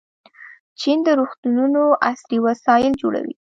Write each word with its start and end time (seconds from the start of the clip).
چین 0.79 0.97
د 1.07 1.09
روغتونونو 1.19 1.83
عصري 2.09 2.37
وسایل 2.47 2.93
جوړوي. 3.01 3.35